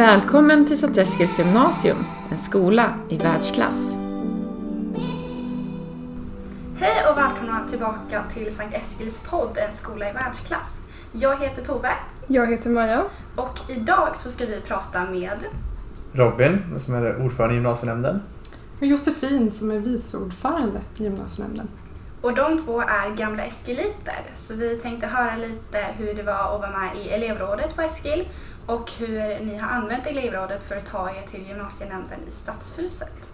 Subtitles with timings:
[0.00, 3.94] Välkommen till Sankt Eskils gymnasium, en skola i världsklass.
[6.78, 10.78] Hej och välkomna tillbaka till Sankt Eskils podd En skola i världsklass.
[11.12, 11.92] Jag heter Tove
[12.26, 13.04] Jag heter Maja.
[13.36, 15.44] och idag så ska vi prata med
[16.12, 18.22] Robin, som är ordförande i gymnasienämnden.
[18.80, 21.68] Och Josefin som är vice ordförande i gymnasienämnden.
[22.20, 24.22] och de två är gamla Eskiliter.
[24.34, 28.28] Så vi tänkte höra lite hur det var att vara med i elevrådet på Eskil
[28.66, 33.32] och hur ni har använt elevrådet för att ta er till gymnasienämnden i Stadshuset.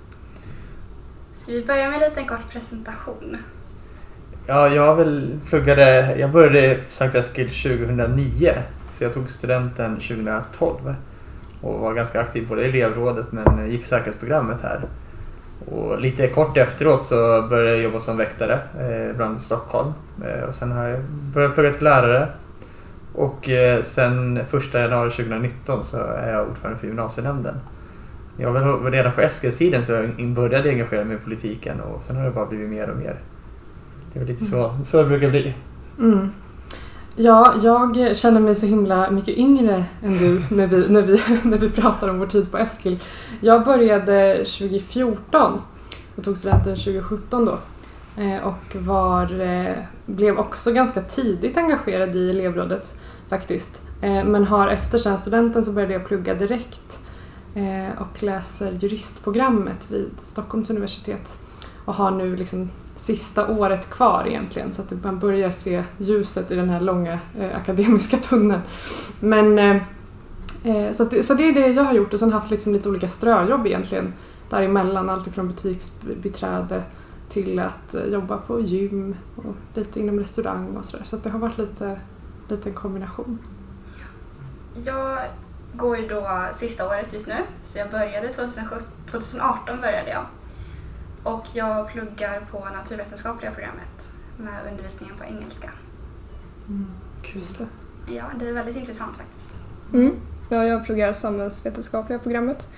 [1.34, 3.36] Ska vi börja med en liten kort presentation?
[4.46, 8.52] Ja, jag väl pluggade, jag började på Sankt Eskil 2009.
[8.90, 10.94] Så jag tog studenten 2012.
[11.60, 14.80] Och var ganska aktiv både i elevrådet men gick säkerhetsprogrammet här.
[15.66, 19.92] Och lite kort efteråt så började jag jobba som väktare eh, bland Stockholm.
[20.24, 21.02] Eh, och sen har jag
[21.34, 22.28] börjat plugga till lärare.
[23.16, 27.54] Och eh, sen 1 januari 2019 så är jag ordförande för gymnasienämnden.
[28.36, 32.24] Jag var redan på Eskilstiden så jag började engagera mig i politiken och sen har
[32.24, 33.20] det bara blivit mer och mer.
[34.12, 35.54] Det är lite så, så det brukar bli.
[35.98, 36.30] Mm.
[37.16, 41.58] Ja, jag känner mig så himla mycket yngre än du när vi, när vi, när
[41.58, 43.02] vi pratar om vår tid på Eskil.
[43.40, 45.60] Jag började 2014
[46.16, 47.58] och tog studenten 2017 då.
[48.16, 52.94] Eh, och var, eh, blev också ganska tidigt engagerad i elevrådet
[53.28, 53.82] faktiskt.
[54.02, 57.02] Eh, men har efter sen studenten så började jag plugga direkt
[57.98, 61.38] och läser juristprogrammet vid Stockholms universitet.
[61.84, 66.54] Och har nu liksom sista året kvar egentligen så att man börjar se ljuset i
[66.54, 68.60] den här långa eh, akademiska tunneln.
[69.20, 69.58] Men
[70.64, 72.72] eh, så, att det, så det är det jag har gjort och sen haft liksom
[72.72, 74.14] lite olika ströjobb egentligen
[74.50, 75.10] däremellan.
[75.10, 76.82] alltifrån butiksbiträde
[77.28, 81.04] till att eh, jobba på gym och lite inom restaurang och sådär.
[81.04, 82.00] Så att det har varit lite,
[82.48, 83.38] lite en kombination.
[84.84, 85.18] Jag
[85.72, 88.78] går ju då sista året just nu, så jag började 2017,
[89.10, 90.26] 2018 började jag.
[91.22, 95.70] Och jag pluggar på naturvetenskapliga programmet med undervisningen på engelska.
[97.34, 97.66] Just det.
[98.12, 99.50] Ja, det är väldigt intressant faktiskt.
[99.92, 100.16] Mm.
[100.48, 102.68] Ja, jag pluggar samhällsvetenskapliga programmet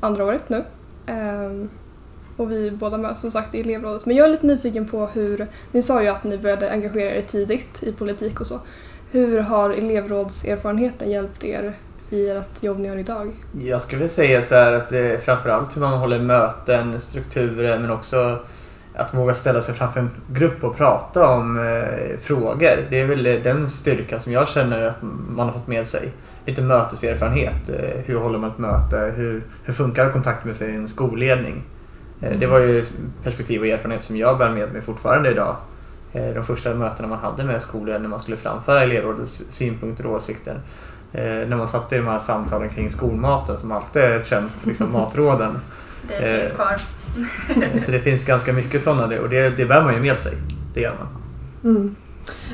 [0.00, 0.64] andra året nu.
[1.06, 1.68] Ehm,
[2.38, 4.06] och vi är båda med som sagt i elevrådet.
[4.06, 7.22] Men jag är lite nyfiken på hur, ni sa ju att ni började engagera er
[7.22, 8.60] tidigt i politik och så.
[9.10, 11.72] Hur har elevrådserfarenheten hjälpt er
[12.10, 13.32] i ert jobb ni har idag?
[13.60, 17.90] Jag skulle säga så här att det är framförallt hur man håller möten, strukturer men
[17.90, 18.38] också
[18.94, 22.86] att våga ställa sig framför en grupp och prata om eh, frågor.
[22.90, 26.12] Det är väl den styrka som jag känner att man har fått med sig.
[26.46, 27.68] Lite möteserfarenhet.
[27.68, 29.12] Eh, hur håller man ett möte?
[29.16, 31.64] Hur, hur funkar kontakt med sin skolledning?
[32.22, 32.84] Eh, det var ju
[33.22, 35.56] perspektiv och erfarenhet som jag bär med mig fortfarande idag.
[36.12, 40.14] Eh, de första mötena man hade med skolledningen när man skulle framföra elevrådets synpunkter och
[40.14, 40.60] åsikter.
[41.12, 44.66] Eh, när man satt i de här samtalen kring skolmaten som alltid är ett känt
[44.66, 45.58] liksom, matråden.
[46.08, 46.76] Det finns kvar.
[47.84, 50.32] Så det finns ganska mycket sådana och det, det bär man ju med sig.
[50.74, 51.08] Det gör man.
[51.74, 51.96] Mm.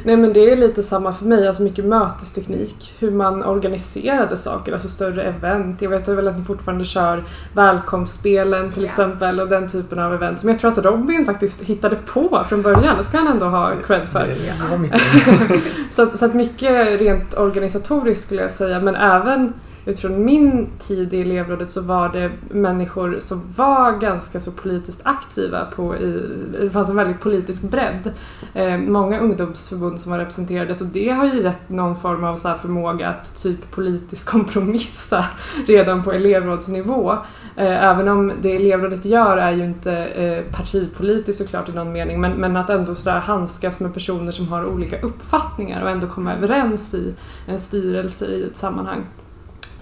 [0.04, 2.94] Nej men det är lite samma för mig, alltså mycket mötesteknik.
[2.98, 5.82] Hur man organiserade saker, alltså större event.
[5.82, 8.88] Jag vet väl att ni fortfarande kör välkomstspelen till Ja.
[8.88, 12.62] exempel och den typen av event som jag tror att Robin faktiskt hittade på från
[12.62, 12.96] början.
[12.98, 14.26] Det ska han ändå ha cred för.
[14.26, 19.52] Det, Så att, så att mycket rent organisatoriskt skulle jag säga men även
[19.86, 25.64] utifrån min tid i elevrådet så var det människor som var ganska så politiskt aktiva
[25.64, 26.22] på i,
[26.60, 28.12] det fanns en väldigt politisk bredd.
[28.54, 32.48] Eh, många ungdomsförbund som var representerade så det har ju gett någon form av så
[32.48, 35.24] här förmåga att typ politiskt kompromissa
[35.66, 37.12] redan på elevrådsnivå.
[37.56, 42.20] Eh, även om det elevrådet gör är ju inte eh, partipolitiskt såklart i någon mening
[42.20, 46.34] men, men att ändå sådär handskas med personer som har olika uppfattningar och ändå komma
[46.34, 47.14] överens i
[47.46, 49.04] en styrelse i ett sammanhang.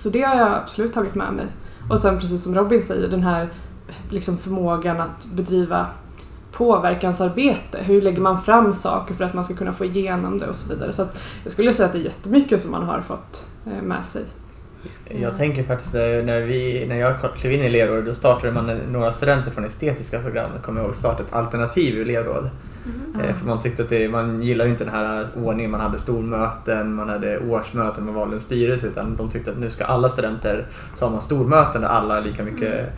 [0.03, 1.47] Så det har jag absolut tagit med mig.
[1.91, 3.49] Och sen precis som Robin säger, den här
[4.11, 5.87] liksom förmågan att bedriva
[6.53, 7.79] påverkansarbete.
[7.83, 10.75] Hur lägger man fram saker för att man ska kunna få igenom det och så
[10.75, 10.93] vidare.
[10.93, 14.07] Så att jag skulle säga att det är jättemycket som man har fått eh, med
[14.07, 14.23] sig.
[15.21, 18.67] Jag tänker faktiskt när, när, vi, när jag klev in i elevrådet då startade man
[18.67, 22.51] några studenter från estetiska programmet, kommer jag ihåg, starta ett alternativ elevråd.
[23.23, 26.95] Eh, För man tyckte att det, man gillade inte den här ordningen, man hade stormöten,
[26.95, 30.67] man hade årsmöten, man valde en styrelse utan de tyckte att nu ska alla studenter,
[30.95, 32.93] så har man stormöten där alla har lika mycket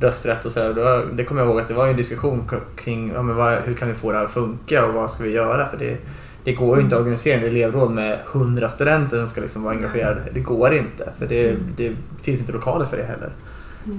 [0.00, 1.04] rösträtt och sådär.
[1.12, 3.88] Det kommer jag ihåg att det var en diskussion kring ja, men vad, hur kan
[3.88, 5.68] vi få det här att funka och vad ska vi göra?
[5.68, 5.98] För det,
[6.44, 9.74] det går ju inte att organisera en elevråd med 100 studenter som ska liksom vara
[9.74, 10.20] engagerade.
[10.34, 13.30] Det går inte för det, det finns inte lokaler för det heller.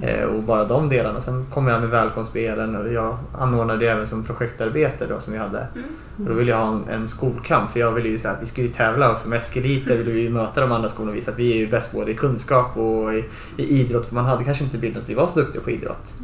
[0.02, 1.20] Eh, och bara de delarna.
[1.20, 5.38] Sen kom jag med välkomstspelen och jag anordnade det även som projektarbete då som vi
[5.38, 5.66] hade.
[5.74, 5.88] Mm.
[6.18, 8.46] Och då ville jag ha en, en skolkamp för jag ville ju säga att vi
[8.46, 11.30] ska ju tävla och som Eskiliter ville vi ju möta de andra skolorna och visa
[11.30, 13.24] att vi är ju bäst både i kunskap och i,
[13.56, 14.06] i idrott.
[14.06, 16.14] För man hade kanske inte bilden att vi var så duktiga på idrott.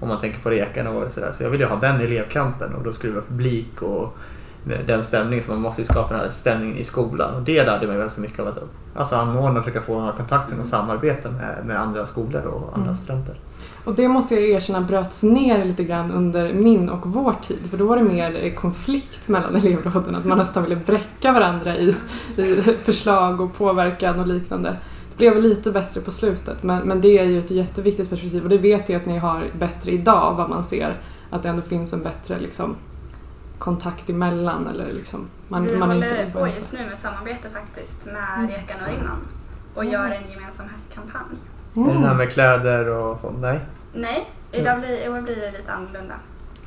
[0.00, 1.32] Om man tänker på Rekarna och sådär.
[1.32, 4.16] Så jag ville ju ha den elevkampen och då skulle det vara publik och
[4.86, 7.86] den stämningen för man måste ju skapa den här stämningen i skolan och det lärde
[7.86, 8.58] mig ganska mycket av att
[8.96, 12.64] alltså anordna och försöka få den här kontakten och samarbeta med, med andra skolor och
[12.74, 12.94] andra Mm.
[12.94, 13.34] studenter.
[13.84, 17.70] Och det måste jag erkänna bröts ner lite grann under min och vår tid.
[17.70, 20.14] För då var det mer konflikt mellan elevråden.
[20.14, 21.94] Att man nästan ville bräcka varandra i,
[22.36, 22.54] i
[22.84, 24.76] förslag och påverkan och liknande.
[25.10, 28.48] Det blev lite bättre på slutet men, men det är ju ett jätteviktigt perspektiv och
[28.48, 30.96] det vet jag att ni har bättre idag vad man ser.
[31.30, 32.76] Att det ändå finns en bättre liksom,
[33.60, 37.48] kontakt emellan eller liksom man, vi man håller inte på just nu med ett samarbete
[37.50, 38.50] faktiskt med Mm.
[38.50, 39.18] Rekan och innan
[39.74, 41.36] och gör en gemensam höstkampanj.
[41.76, 42.16] Är det det här Mm.
[42.16, 43.38] med kläder och sånt?
[43.40, 43.60] Nej?
[43.94, 46.14] Nej, idag blir, i år blir det lite annorlunda.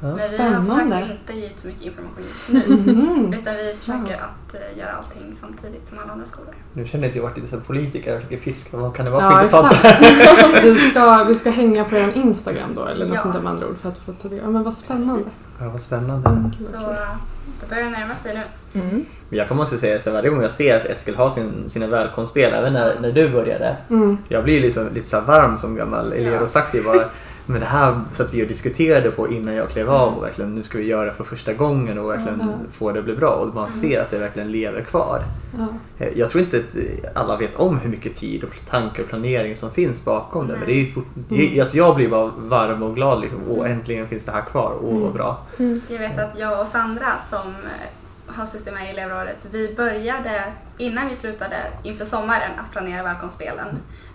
[0.03, 0.09] Ja.
[0.09, 0.99] Men vi har Spännande.
[1.01, 2.63] försökt inte ge ut så mycket information just nu.
[2.93, 3.33] Mhm.
[3.39, 4.17] Utan vi försöker Ja.
[4.17, 6.53] att eh, göra allting samtidigt som alla andra skolor.
[6.73, 8.77] Nu känner jag att jag varit lite som politiker och försöker fiska.
[8.77, 9.73] Vad kan det vara för Ja, intressant?
[9.73, 10.63] exakt.
[10.63, 13.21] vi, ska, vi ska hänga på er Instagram då, eller något Ja.
[13.21, 14.39] sånt där med andra ord för att få ta del.
[14.43, 15.23] Ja, men vad spännande.
[15.23, 15.39] Precis.
[15.59, 16.29] Ja, vad spännande.
[16.29, 16.51] Mm.
[16.53, 16.95] Så
[17.59, 18.33] det börjar närma sig
[18.73, 18.81] nu.
[18.81, 19.05] Mm.
[19.29, 21.87] Men jag kan måste säga så varje gång jag ser att Eskil har sin, sina
[21.87, 23.77] välkomstspel, även när, när du började.
[23.89, 24.17] Mm.
[24.27, 27.01] Jag blir liksom lite så varm som gammal elev och sagt det bara.
[27.45, 30.63] Men det här satt vi och diskuterade på innan jag klev av och verkligen nu
[30.63, 32.53] ska vi göra det för första gången och verkligen Mm.
[32.73, 35.21] få det att bli bra och man ser att det verkligen lever kvar.
[35.99, 39.55] Eh, Jag tror inte att alla vet om hur mycket tid och tankar och planering
[39.55, 40.53] som finns bakom det.
[40.57, 43.39] Men det är ju fort, är, alltså jag blir bara varm och glad liksom.
[43.49, 44.73] Åh, äntligen finns det här kvar.
[44.81, 45.37] Åh, vad bra.
[45.87, 47.89] Jag vet att jag och Sandra som eh,
[48.35, 50.43] har suttit med i elevrådet, vi började
[50.77, 53.67] innan vi slutade inför sommaren att planera välkomstspelen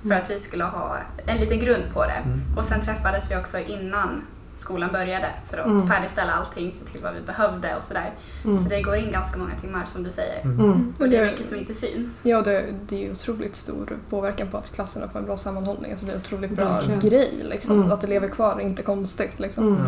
[0.03, 2.23] för att vi skulle ha en liten grund på det.
[2.27, 2.41] Mm.
[2.57, 4.23] Och sen träffades vi också innan
[4.57, 5.89] skolan började för att Mm.
[5.89, 8.11] färdigställa allting, se till vad vi behövde och sådär.
[8.45, 8.57] Mm.
[8.57, 10.41] Så det går in ganska många timmar som du säger.
[10.45, 10.61] Mm.
[10.61, 10.95] Mm.
[10.99, 12.21] Och det är mycket som inte syns.
[12.25, 15.91] Ja, det, det är otroligt stor påverkan på att klasserna får en bra sammanhållning.
[15.91, 17.33] Alltså det är en otroligt bra grej.
[17.51, 17.79] Liksom.
[17.79, 17.93] Mm.
[17.93, 19.41] Att det lever kvar är inte konstigt.
[19.41, 19.87] Liksom.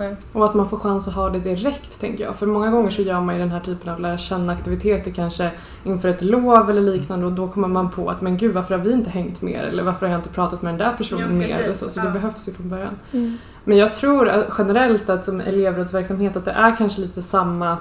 [0.00, 0.16] Nej.
[0.32, 2.36] Och att man får chans att ha det direkt tänker jag.
[2.36, 5.50] För många gånger så gör man ju den här typen av lära känna aktiviteter kanske
[5.84, 8.84] inför ett lov eller liknande och då kommer man på att men gud varför har
[8.84, 11.28] vi inte hängt mer eller varför har jag inte pratat med den där personen Ja,
[11.28, 11.88] mer eller så.
[11.88, 12.12] Så det Ja.
[12.12, 12.94] behövs ju från början.
[13.12, 13.38] Mm.
[13.64, 17.78] Men jag tror att generellt att som elevrådsverksamhet att det är kanske lite samma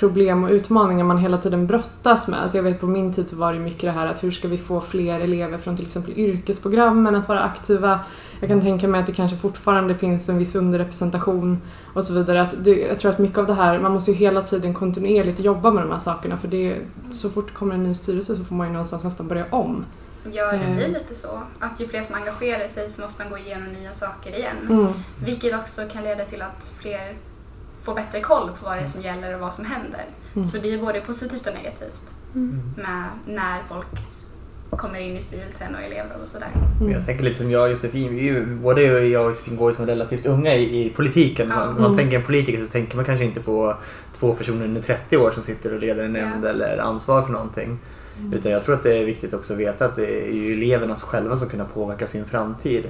[0.00, 2.42] problem och utmaningar man hela tiden brottas med.
[2.42, 4.48] Alltså jag vet på min tid så var det mycket det här att hur ska
[4.48, 8.00] vi få fler elever från till exempel yrkesprogrammen att vara aktiva.
[8.40, 11.58] Jag kan tänka mig att det kanske fortfarande finns en viss underrepresentation
[11.94, 12.42] och så vidare.
[12.42, 15.40] Att det, jag tror att mycket av det här, man måste ju hela tiden kontinuerligt
[15.40, 16.76] jobba med de här sakerna för det,
[17.12, 19.84] så fort det kommer en ny styrelse så får man ju någonstans nästan börja om.
[20.32, 21.40] Ja, det blir lite så.
[21.58, 24.56] Att ju fler som engagerar sig så måste man gå igenom nya saker igen.
[24.70, 24.86] Mm.
[25.24, 27.16] Vilket också kan leda till att fler
[27.82, 30.04] får bättre koll på vad det är som gäller och vad som händer.
[30.34, 30.48] Mm.
[30.48, 32.62] Så det är både positivt och negativt Mm.
[32.76, 33.86] med när folk
[34.70, 36.48] kommer in i styrelsen och elevråd och sådär.
[36.54, 36.92] Men Mm.
[36.92, 39.70] jag tänker lite som jag och Josefin, vi är ju, både jag och Josefin går
[39.70, 41.48] ju som relativt unga i, i politiken.
[41.48, 41.56] Ja.
[41.56, 41.96] Man, man Mm.
[41.96, 43.74] tänker en politiker så tänker man kanske inte på
[44.18, 46.48] två personer under 30 år som sitter och leder en nämnd Ja.
[46.48, 47.78] eller ansvar för någonting.
[48.34, 50.96] Utan jag tror att det är viktigt också att veta att det är ju eleverna
[50.96, 52.84] själva som kan påverka sin framtid.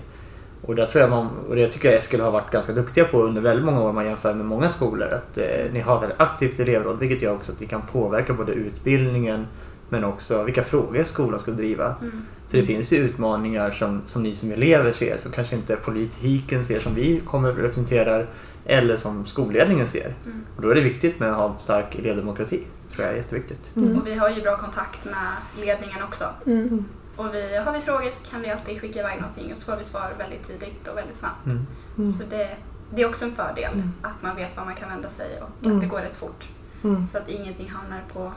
[0.70, 3.22] Och där tror jag man, och det tycker jag Eskil har varit ganska duktiga på
[3.22, 5.08] under väldigt många år om man jämför med många skolor.
[5.08, 8.32] Att eh, ni har ett väldigt aktivt elevråd vilket gör också att ni kan påverka
[8.34, 9.46] både utbildningen
[9.88, 11.94] men också vilka frågor skolan ska driva.
[12.00, 12.22] Mm.
[12.48, 16.64] För det finns ju utmaningar som, som ni som elever ser som kanske inte politiken
[16.64, 18.26] ser som vi kommer representerar
[18.64, 20.14] eller som skolledningen ser.
[20.24, 20.44] Mm.
[20.56, 22.62] Och då är det viktigt med att ha stark elevdemokrati.
[22.92, 23.76] tror jag är jätteviktigt.
[23.76, 23.98] Mm.
[23.98, 26.24] Och vi har ju bra kontakt med ledningen också.
[27.20, 27.28] Mm.
[27.28, 29.76] Och vi, har vi frågor så kan vi alltid skicka iväg någonting och så får
[29.78, 31.46] vi svar väldigt tidigt och väldigt snabbt.
[31.46, 31.66] Mm.
[31.98, 32.12] Mm.
[32.12, 32.48] Så det,
[32.94, 33.92] det är också en fördel Mm.
[34.02, 35.76] att man vet var man kan vända sig och Mm.
[35.76, 36.48] att det går rätt fort.
[36.84, 37.06] Mm.
[37.06, 38.32] Så att ingenting hamnar på,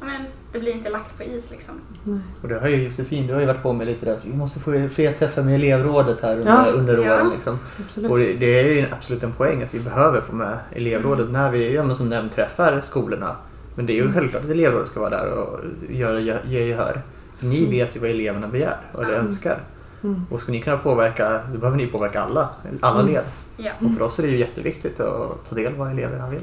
[0.00, 1.74] ja men det blir inte lagt på is liksom.
[2.04, 2.18] Nej.
[2.42, 4.36] Och det har ju Josefin, du har ju varit på med lite där att vi
[4.36, 6.66] måste få fler träffar med elevrådet här under, Ja.
[6.72, 7.14] under Ja.
[7.14, 7.30] åren.
[7.34, 7.58] Liksom.
[7.84, 8.10] Absolut.
[8.10, 11.50] Och det, det är ju absolut en poäng att vi behöver få med elevrådet när
[11.50, 13.36] vi ja, men som nämnt träffar skolorna.
[13.74, 14.14] Men det är ju Mm.
[14.14, 17.02] självklart att elevrådet ska vara där och göra, ge ge gehör.
[17.38, 17.70] För ni Mm.
[17.70, 19.26] vet ju vad eleverna begär och eller Mm.
[19.26, 19.58] önskar.
[20.02, 20.26] Mm.
[20.30, 22.48] Och ska ni kunna påverka så behöver ni påverka alla,
[22.80, 23.12] alla Mm.
[23.12, 23.24] led.
[23.56, 23.72] Ja.
[23.80, 26.38] Och för oss är det ju jätteviktigt att ta del av vad eleverna vill.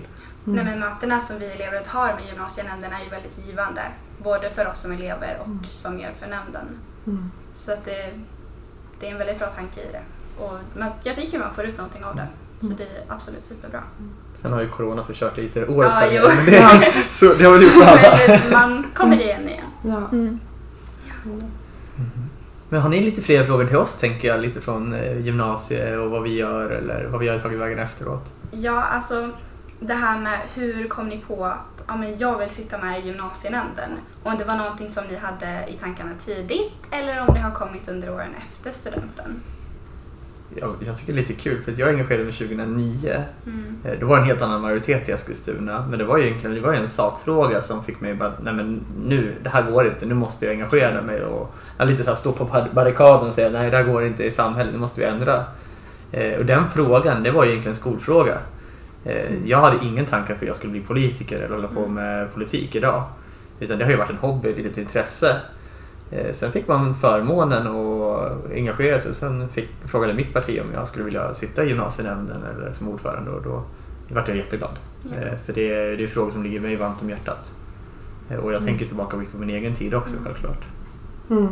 [0.47, 0.55] Mm.
[0.55, 3.81] Nej, men mötena som vi elevrådet har med gymnasienämnderna är ju väldigt givande.
[4.23, 5.59] Både för oss som elever och Mm.
[5.63, 6.65] som er för nämnden.
[7.07, 7.31] Mm.
[7.53, 8.09] Så att det,
[8.99, 10.01] det är en väldigt bra tanke i det.
[10.43, 12.27] Och man, jag tycker man får ut någonting av det.
[12.59, 12.77] Så Mm.
[12.77, 13.83] det är absolut superbra.
[14.35, 16.19] Sen har ju Corona förstört lite årets Ja, planering.
[16.23, 16.29] jo.
[16.45, 18.17] Men det, så, det har väl gjort alla.
[18.27, 19.65] Men man kommer igen igen.
[19.83, 19.97] Ja.
[20.11, 20.39] Mm.
[21.25, 21.49] Mm.
[22.69, 26.09] Men har ni lite fler frågor till oss tänker jag, lite från eh, gymnasiet och
[26.09, 28.33] vad vi gör eller vad vi har tagit vägen efteråt?
[28.51, 29.29] Ja, alltså
[29.79, 33.07] det här med hur kom ni på att ja, men jag vill sitta med i
[33.07, 33.89] gymnasienämnden?
[34.23, 37.87] Om det var någonting som ni hade i tankarna tidigt eller om det har kommit
[37.87, 39.41] under åren efter studenten?
[40.55, 43.23] Jag, jag tycker det är lite kul för att jag engagerade mig 2009.
[43.45, 43.75] Mm.
[43.85, 45.85] Eh, Då var det en helt annan majoritet i Eskilstuna.
[45.89, 48.53] Men det var ju egentligen det var ju en sakfråga som fick mig bara, nej
[48.53, 52.15] men nu, det här går inte, nu måste jag engagera mig och lite så här
[52.15, 55.01] stå på bar- barrikaden och säga nej det här går inte i samhället, nu måste
[55.01, 55.43] vi ändra.
[56.11, 58.37] Eh, Och den frågan, det var ju egentligen en skolfråga.
[59.05, 62.33] Eh, Jag hade ingen tankar för att jag skulle bli politiker eller hålla på med
[62.33, 63.03] politik idag.
[63.59, 65.35] Utan det har ju varit en hobby, ett litet intresse.
[66.11, 67.73] Eh, Sen fick man förmånen att
[68.53, 69.13] engagera sig.
[69.13, 73.31] Sen fick, frågade mitt parti om jag skulle vilja sitta i gymnasienämnden eller som ordförande
[73.31, 73.63] och då
[74.09, 74.71] vart jag jätteglad.
[75.03, 75.21] Ja.
[75.21, 77.55] Eh, För det är, det är frågor som ligger mig varmt om hjärtat.
[78.29, 80.63] Eh, Och jag tänker tillbaka mycket på min egen tid också självklart.
[81.29, 81.47] Mm.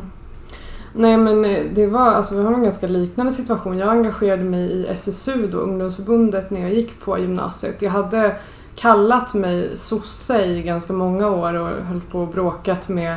[0.94, 3.78] Nej men eh, det var, alltså vi har en ganska liknande situation.
[3.78, 7.82] Jag engagerade mig i SSU då, ungdomsförbundet, när jag gick på gymnasiet.
[7.82, 8.36] Jag hade
[8.76, 13.16] kallat mig sosse i ganska många år och höll på och bråkat med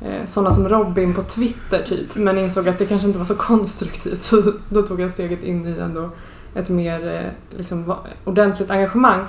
[0.00, 2.16] Eh, sådana som Robin på Twitter typ.
[2.16, 5.66] Men insåg att det kanske inte var så konstruktivt så då tog jag steget in
[5.66, 6.10] i ändå
[6.54, 9.24] ett mer eh, liksom, ordentligt engagemang.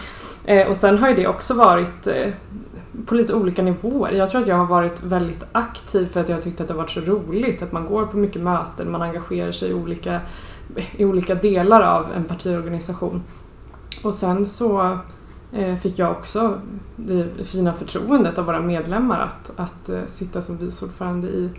[0.46, 2.08] Eh, och sen har ju det också varit
[3.06, 4.12] på lite olika nivåer.
[4.12, 6.82] Jag tror att jag har varit väldigt aktiv för att jag tyckte att det har
[6.82, 10.22] varit så roligt att man går på mycket möten, man engagerar sig i olika,
[10.98, 13.24] i olika delar av en partiorganisation.
[14.04, 15.00] Och sen så
[15.54, 16.60] Eh, fick jag också
[16.96, 21.50] det fina förtroendet av våra medlemmar att, att eh, sitta som vice ordförande i,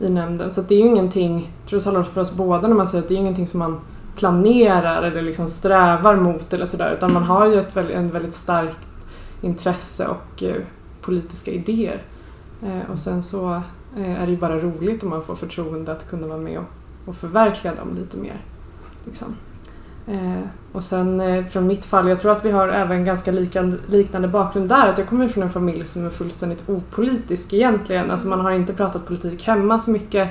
[0.00, 0.50] i nämnden.
[0.50, 2.86] Så att det är ju ingenting, jag tror det talar för oss båda när man
[2.86, 3.80] säger att det är ingenting som man
[4.16, 8.34] planerar eller liksom strävar mot eller sådär utan man har ju ett, väldigt- en väldigt
[8.34, 8.78] starkt
[9.40, 10.62] intresse och eh,
[11.00, 12.02] politiska idéer.
[12.62, 13.54] Eh, och sen så
[13.96, 16.64] eh, är det ju bara roligt om man får förtroende att kunna vara med och,
[17.08, 18.40] och förverkliga dem lite mer.
[19.04, 19.28] Liksom.
[20.06, 24.28] Eh, och sen eh, från mitt fall, jag tror att vi har även ganska liknande
[24.28, 24.88] bakgrund där.
[24.88, 28.10] Att jag kommer från en familj som är fullständigt opolitisk egentligen.
[28.10, 30.30] Alltså man har inte pratat politik hemma så mycket.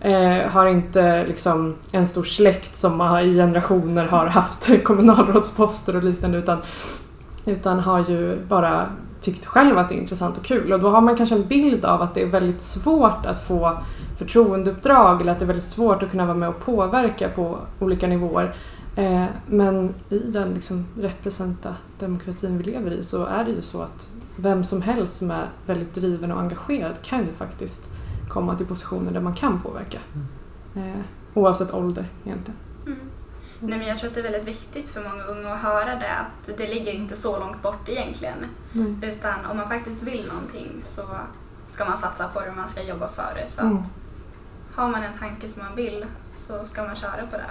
[0.00, 6.04] Eh, har inte liksom en stor släkt som har, i generationer har haft kommunalrådsposter och
[6.04, 6.58] liknande utan,
[7.44, 8.86] utan har ju bara
[9.20, 10.72] tyckt själv att det är intressant och kul.
[10.72, 13.78] Och då har man kanske en bild av att det är väldigt svårt att få
[14.18, 18.06] förtroendeuppdrag eller att det är väldigt svårt att kunna vara med och påverka på olika
[18.06, 18.54] nivåer.
[18.96, 23.82] Eh, men i den liksom representa demokratin vi lever i så är det ju så
[23.82, 27.88] att vem som helst som är väldigt driven och engagerad kan ju faktiskt
[28.28, 29.98] komma till positioner där man kan påverka.
[30.76, 31.00] Eh,
[31.34, 32.58] oavsett ålder egentligen.
[32.86, 32.98] Mm.
[33.60, 36.10] Nej, men jag tror att det är väldigt viktigt för många unga att höra det
[36.12, 38.38] att det ligger inte så långt bort egentligen.
[38.72, 39.10] Nej.
[39.10, 41.02] Utan om man faktiskt vill någonting så
[41.68, 43.48] ska man satsa på det och man ska jobba för det.
[43.48, 43.76] Så Mm.
[43.76, 43.90] att
[44.74, 46.04] har man en tanke som man vill
[46.36, 47.50] så ska man köra på det.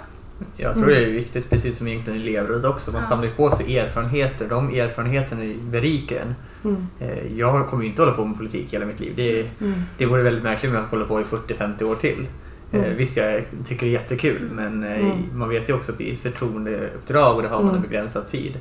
[0.56, 2.92] Jag tror det är viktigt, precis som egentligen i elevrådet också.
[2.92, 3.06] Man Ja.
[3.08, 4.46] samlar på sig erfarenheter.
[4.50, 6.34] De erfarenheterna berikar en.
[6.64, 6.86] Mm.
[7.00, 9.12] Eh, Jag kommer ju inte hålla på med politik hela mitt liv.
[9.16, 9.72] Det, Mm.
[9.98, 12.26] det vore väldigt märkligt om jag håller på i 40-50 år till.
[12.72, 12.96] Eh, Mm.
[12.96, 15.18] Visst, jag tycker det är jättekul men eh, Mm.
[15.38, 17.88] man vet ju också att det är ett förtroendeuppdrag och det har man en Mm.
[17.90, 18.52] begränsad tid.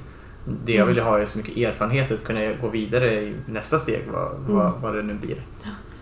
[0.65, 4.01] Det jag vill ha är så mycket erfarenhet att kunna gå vidare i nästa steg,
[4.13, 4.81] vad, vad, Mm.
[4.81, 5.41] vad det nu blir.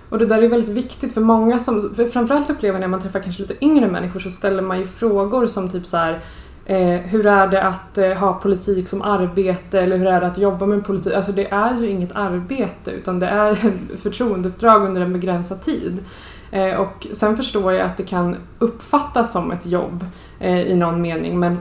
[0.09, 3.01] Och det där är väldigt viktigt för många som, för framförallt upplever jag när man
[3.01, 6.19] träffar kanske lite yngre människor så ställer man ju frågor som typ så här
[6.65, 10.37] eh, hur är det att eh, ha politik som arbete eller hur är det att
[10.37, 11.13] jobba med politik?
[11.13, 16.03] Alltså det är ju inget arbete utan det är ett förtroendeuppdrag under en begränsad tid.
[16.51, 20.05] Eh, och sen förstår jag att det kan uppfattas som ett jobb
[20.39, 21.57] eh, i någon mening men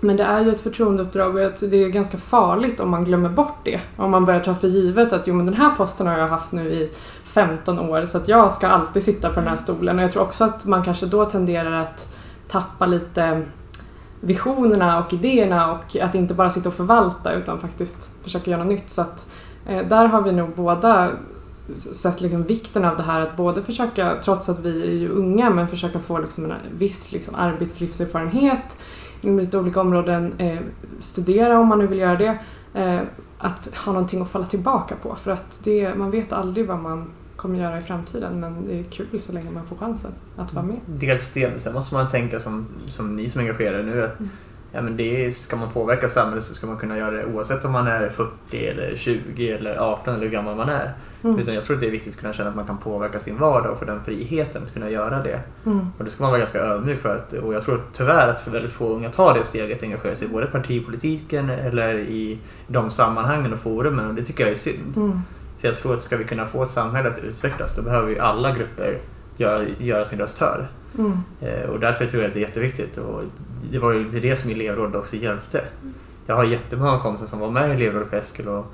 [0.00, 3.58] men det är ju ett förtroendeuppdrag och det är ganska farligt om man glömmer bort
[3.64, 3.80] det.
[3.96, 6.52] Om man börjar ta för givet att jo men den här posten har jag haft
[6.52, 6.90] nu i
[7.24, 9.98] 15 år så att jag ska alltid sitta på den här stolen.
[9.98, 12.14] Och jag tror också att man kanske då tenderar att
[12.48, 13.42] tappa lite
[14.20, 18.72] visionerna och idéerna och att inte bara sitta och förvalta utan faktiskt försöka göra något
[18.72, 18.90] nytt.
[18.90, 19.26] Så att
[19.66, 21.10] eh, där har vi nog båda
[21.76, 25.50] sett liksom vikten av det här att både försöka, trots att vi är ju unga,
[25.50, 28.76] men försöka få liksom en viss liksom arbetslivserfarenhet
[29.20, 30.58] inom lite olika områden, eh,
[30.98, 32.38] studera om man nu vill göra det,
[32.74, 33.00] eh,
[33.38, 37.10] att ha någonting att falla tillbaka på för att det, man vet aldrig vad man
[37.36, 40.64] kommer göra i framtiden men det är kul så länge man får chansen att vara
[40.64, 40.76] med.
[40.86, 44.30] Dels det, sen måste man tänka som, som ni som är engagerade nu att Mm.
[44.72, 47.72] Ja, men det ska man påverka samhället så ska man kunna göra det oavsett om
[47.72, 50.92] man är 40 eller 20 eller 18 eller hur gammal man är.
[51.24, 51.38] Mm.
[51.38, 53.38] Utan jag tror att det är viktigt att kunna känna att man kan påverka sin
[53.38, 55.40] vardag och få den friheten att kunna göra det.
[55.66, 55.86] Mm.
[55.98, 57.16] Och det ska man vara ganska ödmjuk för.
[57.16, 60.16] Att, och jag tror tyvärr att för väldigt få unga tar det steget att engagera
[60.16, 64.56] sig i både partipolitiken eller i de sammanhangen och forumen och det tycker jag är
[64.56, 64.96] synd.
[64.96, 65.20] Mm.
[65.60, 68.18] För jag tror att ska vi kunna få ett samhälle att utvecklas då behöver ju
[68.18, 68.98] alla grupper
[69.36, 70.66] göra, göra sin röst hörd.
[70.98, 71.18] Mm.
[71.40, 72.98] Eh, och därför tror jag att det är jätteviktigt.
[72.98, 73.22] Och
[73.70, 75.64] det var ju det, det som elevrådet också hjälpte.
[76.26, 78.66] Jag har jättemånga kompisar som var med i elevrådet på Eskil och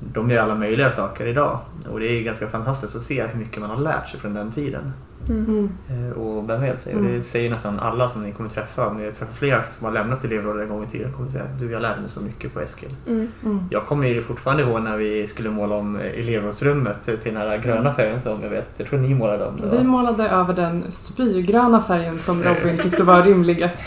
[0.00, 1.58] de gör alla möjliga saker idag.
[1.90, 4.52] Och det är ganska fantastiskt att se hur mycket man har lärt sig från den
[4.52, 4.92] tiden.
[5.28, 5.70] Mm.
[5.88, 6.94] eh, och med sig.
[6.94, 8.86] Och det säger nästan alla som ni kommer träffa.
[8.86, 11.58] Om ni träffar flera som har lämnat elevrådet en gång i tiden kommer säga att
[11.58, 12.94] du jag lärde mig så mycket på Eskil.
[13.06, 13.28] Mm.
[13.44, 13.60] Mm.
[13.70, 17.94] Jag kommer ju fortfarande ihåg när vi skulle måla om elevrådsrummet till den här gröna
[17.94, 19.56] färgen som jag vet, jag tror ni målade om.
[19.56, 23.78] det, Vi målade över den spygröna färgen som Robin tyckte var rimlig att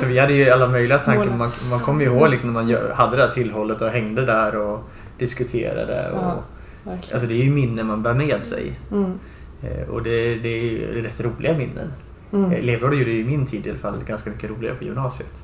[0.00, 1.36] Så vi hade ju alla möjliga tankar.
[1.36, 4.26] Man, man kommer ju ihåg liksom när man gör, hade det här tillhållet och hängde
[4.26, 4.84] där och
[5.18, 6.10] diskuterade.
[6.10, 6.42] Och,
[6.86, 6.92] Ja.
[7.12, 8.80] Alltså det är ju minnen man bär med sig.
[8.92, 9.18] Mm.
[9.62, 11.92] Eh, Och det, det är rätt roliga minnen.
[12.32, 12.52] Mm.
[12.52, 15.42] Elevrådet gjorde ju i min tid i alla fall ganska mycket roligare på gymnasiet.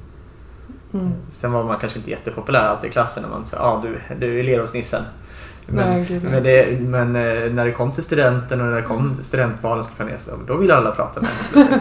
[0.94, 1.10] Mm.
[1.28, 4.36] Sen var man kanske inte jättepopulär alltid i klassen när man sa ja du, du
[4.36, 5.02] är elevrådsnissen.
[5.66, 9.16] Men, Nej, men, det, men eh, när det kom till studenten och när det kom
[9.22, 11.30] studentbalen skulle planeras, då ville alla prata med.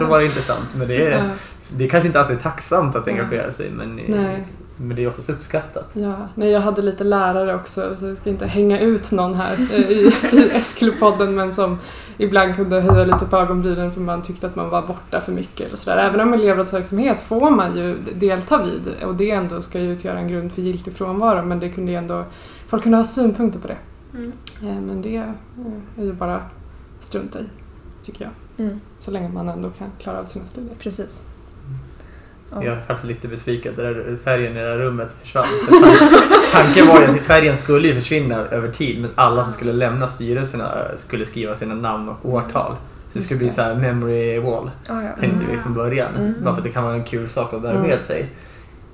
[0.00, 0.68] Då var det intressant.
[0.76, 1.30] Men det är,
[1.76, 4.46] det är kanske inte alltid tacksamt att engagera sig men, Nej.
[4.76, 5.90] Men det är oftast uppskattat.
[5.92, 9.52] Ja, nej, jag hade lite lärare också, så jag ska inte hänga ut någon här
[9.72, 11.78] eh, i, i Eskilpodden, men som
[12.18, 15.66] ibland kunde höja lite på ögonbrynen för man tyckte att man var borta för mycket.
[15.66, 15.96] Eller sådär.
[15.96, 20.28] Även om elevrådsverksamhet får man ju delta vid och det ändå ska ju utgöra en
[20.28, 22.24] grund för giltig frånvaro, men det kunde ju ändå,
[22.66, 23.76] folk kunde ha synpunkter på det.
[24.14, 24.32] Mm.
[24.62, 25.22] Eh, Men det eh,
[25.98, 26.42] är ju bara
[27.00, 27.44] strunta i,
[28.02, 28.66] tycker jag.
[28.66, 28.80] Mm.
[28.96, 30.74] Så länge man ändå kan klara av sina studier.
[30.78, 31.22] Precis.
[32.54, 32.64] Ja.
[32.64, 33.72] Jag är faktiskt lite besviken.
[33.76, 35.44] Där färgen i det där rummet försvann.
[35.44, 39.72] För tan- Tanken var ju att färgen skulle försvinna över tid men alla som skulle
[39.72, 42.76] lämna styrelserna skulle skriva sina namn och årtal.
[43.08, 44.70] Så det skulle bli så här memory wall.
[44.88, 45.08] Ah, ja.
[45.20, 46.14] tänkte vi från början.
[46.18, 46.34] Mm.
[46.44, 47.86] Bara för att det kan vara en kul sak att bära Mm.
[47.88, 48.26] med sig.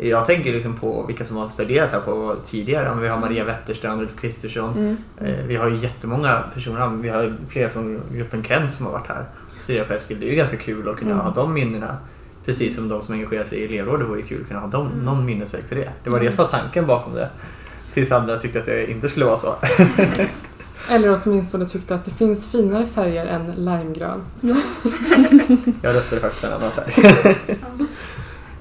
[0.01, 2.99] Jag tänker liksom på vilka som har studerat här på tidigare.
[3.01, 4.73] Vi har Maria Wetterstrand, Ulf Kristersson.
[4.77, 4.97] Mm.
[5.21, 6.89] Eh, Vi har ju jättemånga personer.
[7.03, 9.25] Vi har flera från gruppen Kent som har varit här
[9.59, 10.21] studerat på Eskil.
[10.21, 11.25] Det är ju ganska kul att kunna Mm.
[11.25, 11.97] ha de minnena.
[12.49, 14.87] Precis som de som engagerar sig i elevrådet vore ju kul att kunna ha dem,
[14.87, 15.05] Mm.
[15.05, 15.93] någon minnesväg för det.
[16.05, 17.29] Det var det som var tanken bakom det.
[17.93, 19.55] Tills andra tyckte att det inte skulle vara så.
[20.91, 24.25] Eller åtminstone tyckte att det finns finare färger än limegrön.
[25.83, 26.95] Jag röstade faktiskt en annan färg.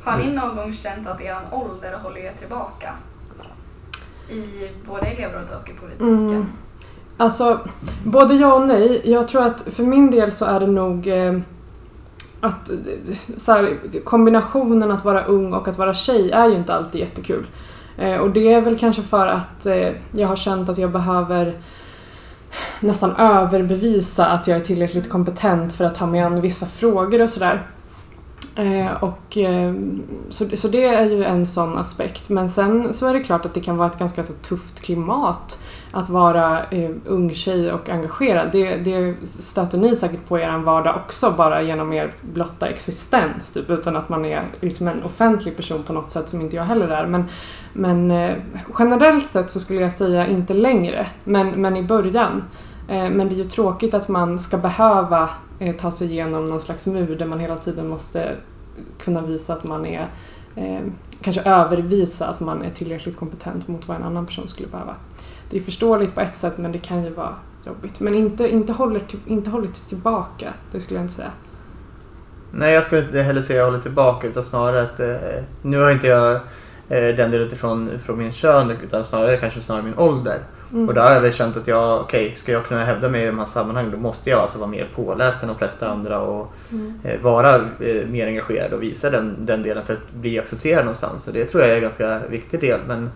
[0.04, 2.93] Har ni någon gång känt att er ålder håller er tillbaka?
[4.30, 6.30] I både elevrådet och i politiken?
[6.30, 6.45] Mm.
[7.17, 7.60] Alltså,
[8.04, 9.02] både ja och nej.
[9.04, 11.39] Jag tror att för min del så är det nog eh,
[12.47, 12.71] att
[13.38, 17.45] så här, kombinationen att vara ung och att vara tjej är ju inte alltid jättekul.
[17.97, 21.60] Eh, och det är väl kanske för att eh, jag har känt att jag behöver
[22.79, 27.29] nästan överbevisa att jag är tillräckligt kompetent för att ta mig an vissa frågor och
[27.29, 27.62] sådär.
[28.58, 29.74] Eh, och, eh,
[30.30, 32.30] så, så det är ju en sån aspekt.
[32.30, 35.60] Men sen så är det klart att det kan vara ett ganska så tufft klimat
[35.91, 38.52] att vara eh, ung tjej och engagerad.
[38.52, 43.52] Det, det stöter ni säkert på i er vardag också, bara genom er blotta existens,
[43.52, 46.63] typ, utan att man är liksom en offentlig person på något sätt som inte jag
[46.63, 47.08] heller är.
[47.08, 47.26] Men,
[47.74, 48.36] men eh,
[48.80, 52.43] generellt sett så skulle jag säga inte längre, men, men i början.
[52.88, 56.62] Eh, men det är ju tråkigt att man ska behöva Eh, ta sig igenom någon
[56.62, 58.36] slags mur där man hela tiden måste
[59.00, 60.10] kunna visa att man är
[60.56, 60.82] eh,
[61.22, 64.96] kanske övervisa att man är tillräckligt kompetent mot vad en annan person skulle behöva.
[65.50, 68.00] Det är förståeligt på ett sätt men det kan ju vara jobbigt.
[68.00, 71.32] Men inte, inte, håller, inte håller tillbaka, det skulle jag inte säga.
[72.52, 75.78] Nej, jag skulle inte heller säga att jag håller tillbaka utan snarare att eh, nu
[75.80, 76.36] har inte jag
[76.89, 80.39] eh, den delen utifrån från min kön utan snarare kanske snarare min ålder.
[80.73, 80.88] Mm.
[80.89, 83.27] Och där har jag väl känt att jag, okej, ska jag kunna hävda mig i
[83.27, 86.53] de här sammanhangen då måste jag alltså vara mer påläst än de flesta andra och
[86.71, 86.93] Mm.
[87.03, 91.27] eh, vara eh, mer engagerad och visa den, den delen för att bli accepterad någonstans.
[91.27, 92.80] Och det tror jag är en ganska viktig del.
[92.88, 93.10] Men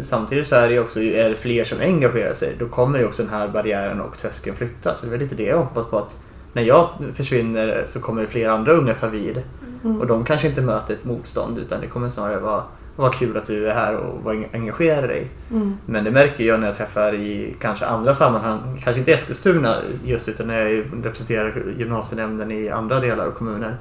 [0.00, 3.04] samtidigt så är det ju också, är det fler som engagerar sig då kommer ju
[3.06, 4.98] också den här barriären och tröskeln flyttas.
[4.98, 6.18] Så det är väl lite det jag hoppas på att
[6.52, 9.42] när jag försvinner så kommer fler andra unga ta vid.
[9.84, 10.00] Mm.
[10.00, 12.62] Och de kanske inte möter ett motstånd utan det kommer snarare vara
[12.96, 15.28] vad kul att du är här och vad engagerar dig.
[15.50, 15.76] Mm.
[15.86, 20.28] Men det märker jag när jag träffar i kanske andra sammanhang, kanske inte Eskilstuna just
[20.28, 23.74] utan när jag representerar gymnasienämnden i andra delar av kommunen.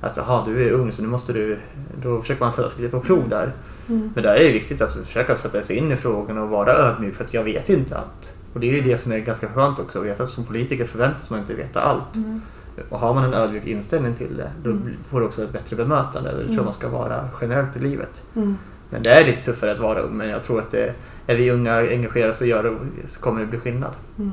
[0.00, 1.58] Att jaha, du är ung så nu måste du,
[2.02, 3.52] då försöker man sätta sig lite på prov där.
[3.88, 4.10] Mm.
[4.14, 7.14] Men där är det viktigt att försöka sätta sig in i frågorna och vara ödmjuk
[7.14, 8.34] för att jag vet inte allt.
[8.52, 10.86] Och det är ju det som är ganska skönt också, att veta att som politiker
[10.86, 12.16] förväntas man inte veta allt.
[12.16, 12.42] Mm.
[12.88, 14.88] Och har man en ödmjuk inställning till det, då Mm.
[15.10, 16.28] får du också ett bättre bemötande.
[16.30, 16.56] Det tror Mm.
[16.56, 18.24] jag man ska vara generellt i livet.
[18.36, 18.56] Mm.
[18.90, 20.94] Men det är lite tuffare att vara ung, men jag tror att det,
[21.26, 23.90] är vi unga engagerade så, gör det, så kommer det bli skillnad.
[24.18, 24.32] Mm.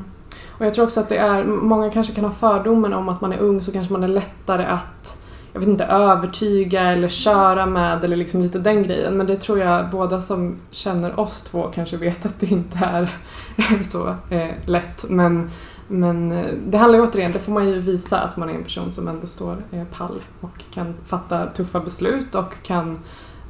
[0.49, 3.33] Och jag tror också att det är, många kanske kan ha fördomen om att man
[3.33, 5.17] är ung så kanske man är lättare att
[5.53, 9.17] jag vet inte, övertyga eller köra med eller liksom lite den grejen.
[9.17, 13.09] Men det tror jag båda som känner oss två kanske vet att det inte är
[13.83, 15.05] så eh, lätt.
[15.09, 15.49] Men,
[15.91, 18.63] men eh, det handlar ju återigen, det får man ju visa att man är en
[18.63, 22.99] person som ändå står eh, pall och kan fatta tuffa beslut och kan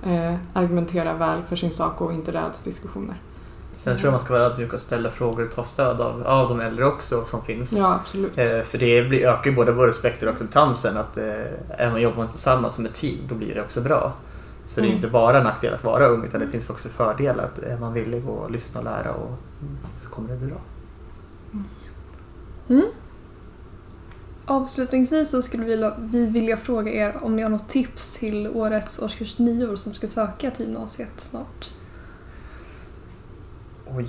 [0.06, 3.16] eh, argumentera väl för sin sak och inte räds diskussioner.
[3.74, 6.50] Sen tror jag man ska vara ödmjuk och ställa frågor och ta stöd av, av
[6.50, 7.74] de äldre också som finns.
[7.74, 8.38] Ja, absolut.
[8.38, 11.26] Eh, för det blir, ökar ju både vår respekt och acceptansen att eh,
[11.78, 14.14] även om jobbar man tillsammans som ett team då blir det också bra.
[14.66, 14.96] Så det är Mm.
[14.98, 18.24] inte bara nackdel att vara ung utan det finns också fördelar att är man villig
[18.46, 19.32] att lyssna och lära och
[19.96, 20.58] så kommer det bli bra.
[22.72, 22.86] Mm.
[24.46, 28.48] Avslutningsvis så skulle vi, vilja- vi vilja fråga er om ni har något tips till
[28.48, 31.70] årets årskurs 9 som ska söka till gymnasiet snart.
[33.98, 34.08] Oj.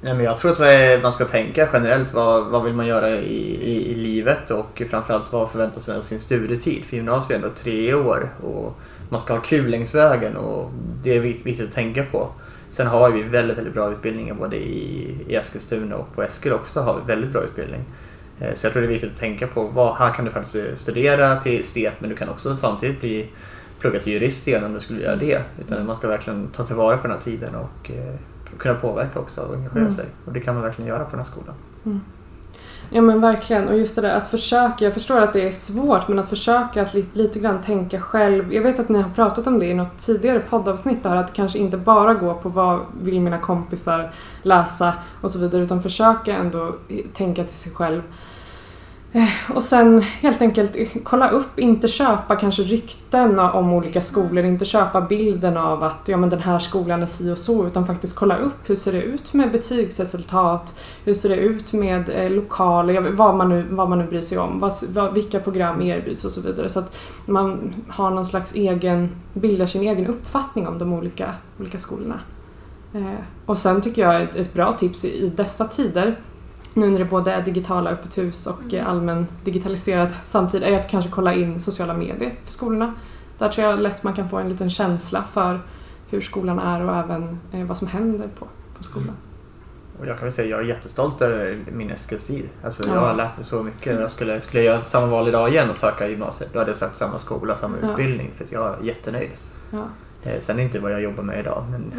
[0.00, 3.34] Nej, men jag tror att man ska tänka generellt vad, vad vill man göra i,
[3.72, 6.84] i, i livet och framförallt vad förväntas man av sin studietid.
[6.84, 10.70] För gymnasiet är ändå tre år och man ska ha kul längs vägen och
[11.02, 12.28] det är viktigt att tänka på.
[12.74, 16.80] Sen har vi väldigt, väldigt bra utbildningar både i, i Eskilstuna och på Eskil också
[16.80, 17.84] har vi väldigt bra utbildning.
[18.40, 20.82] Eh, Så jag tror det är viktigt att tänka på vad, här kan du faktiskt
[20.82, 23.28] studera till estet men du kan också samtidigt bli
[23.80, 25.42] plugga till jurist igen om du skulle göra det.
[25.60, 28.14] Utan man ska verkligen ta tillvara på den här tiden och eh,
[28.58, 29.94] kunna påverka också och engagera Mm.
[29.94, 30.06] sig.
[30.24, 31.54] Och det kan man verkligen göra på den här skolan.
[32.90, 36.08] Ja men verkligen, och just det där att försöka, jag förstår att det är svårt,
[36.08, 38.54] men att försöka att lite, lite grann tänka själv.
[38.54, 41.58] Jag vet att ni har pratat om det i något tidigare poddavsnitt där, att kanske
[41.58, 46.76] inte bara gå på vad vill mina kompisar läsa och så vidare, utan försöka ändå
[46.88, 48.02] eh, tänka till sig själv.
[49.14, 54.64] Eh, och sen helt enkelt kolla upp, inte köpa kanske rykten om olika skolor, inte
[54.64, 58.16] köpa bilden av att ja, men den här skolan är si och så, utan faktiskt
[58.16, 63.10] kolla upp hur ser det ut med betygsresultat, hur ser det ut med eh, lokaler,
[63.10, 66.32] vad man, nu, vad man nu bryr sig om, vad, vad, vilka program erbjuds och
[66.32, 66.68] så vidare.
[66.68, 66.96] Så att
[67.26, 72.20] man har någon slags egen, bildar sin egen uppfattning om de olika, olika skolorna.
[72.94, 76.16] Eh, och sen tycker jag ett, ett bra tips i, i dessa tider,
[76.76, 80.90] nu när det både är digitala öppet hus och eh, allmän digitaliserad samtid, är att
[80.90, 82.94] kanske kolla in sociala medier för skolorna.
[83.38, 85.60] Där tror jag lätt man kan få en liten känsla för
[86.10, 88.46] hur skolan är och även eh, vad som händer på,
[88.78, 89.16] på skolan.
[90.00, 92.48] Och jag kan väl säga att jag är jättestolt över min Eskilstid.
[92.64, 93.00] Alltså jag Ja.
[93.00, 94.00] har lärt mig så mycket.
[94.00, 96.76] Jag skulle, skulle jag göra samma val idag igen och söka gymnasiet då hade jag
[96.78, 97.90] sökt samma skola, samma Ja.
[97.90, 99.30] utbildning för jag är jättenöjd.
[99.70, 99.84] Ja.
[100.22, 101.92] Eh, Sen inte vad jag jobbar med idag men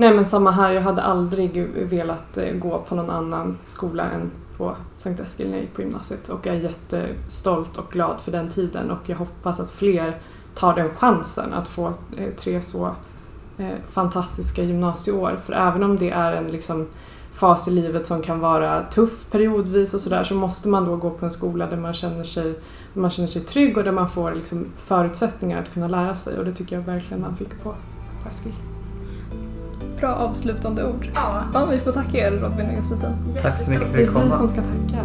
[0.00, 4.30] Nej men samma här, jag hade aldrig velat eh, gå på någon annan skola än
[4.56, 8.32] på Sankt Eskil när jag gick på gymnasiet och jag är jättestolt och glad för
[8.32, 10.18] den tiden och jag hoppas att fler
[10.54, 12.94] tar den chansen att få eh, tre så
[13.58, 15.36] eh, fantastiska gymnasieår.
[15.36, 16.86] För även om det är en liksom,
[17.32, 21.10] fas i livet som kan vara tuff periodvis och sådär så måste man då gå
[21.10, 22.58] på en skola där man känner sig,
[22.92, 26.44] man känner sig trygg och där man får liksom, förutsättningar att kunna lära sig och
[26.44, 27.74] det tycker jag verkligen man fick på,
[28.22, 28.77] på Eskil.
[30.00, 31.10] Bra avslutande ord.
[31.14, 33.10] Ja, Ja, vi får tacka er Robin och Josefin.
[33.42, 34.38] Tack så mycket för Det att är du vi kom.
[34.38, 35.04] som ska tacka.